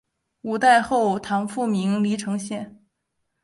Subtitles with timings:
[0.41, 2.83] 五代后唐复名黎城县。